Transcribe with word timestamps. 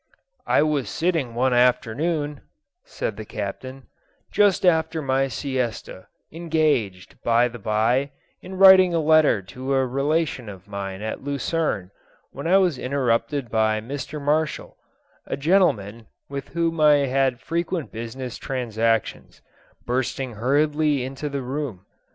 "I 0.47 0.63
was 0.63 0.89
sitting 0.89 1.35
one 1.35 1.53
afternoon," 1.53 2.41
said 2.85 3.17
the 3.17 3.23
Captain, 3.23 3.85
"just 4.31 4.65
after 4.65 4.99
my 4.99 5.27
siesta, 5.27 6.07
engaged, 6.31 7.21
by 7.21 7.47
the 7.47 7.59
by, 7.59 8.09
in 8.41 8.55
writing 8.55 8.95
a 8.95 8.99
letter 8.99 9.43
to 9.43 9.75
a 9.75 9.85
relation 9.85 10.49
of 10.49 10.67
mine 10.67 11.03
at 11.03 11.23
Lucerne, 11.23 11.91
when 12.31 12.47
I 12.47 12.57
was 12.57 12.79
interrupted 12.79 13.51
by 13.51 13.79
Mr. 13.79 14.19
Marshall 14.19 14.75
a 15.27 15.37
gentleman 15.37 16.07
with 16.27 16.47
whom 16.47 16.79
I 16.81 17.05
had 17.05 17.39
frequent 17.39 17.91
business 17.91 18.37
transactions 18.37 19.43
bursting 19.85 20.33
hurriedly 20.33 21.03
into 21.03 21.29
the 21.29 21.43
room. 21.43 21.85